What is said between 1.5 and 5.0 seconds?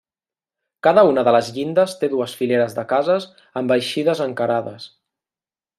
llindes té dues fileres de cases amb eixides encarades.